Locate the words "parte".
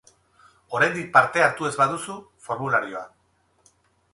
1.17-1.43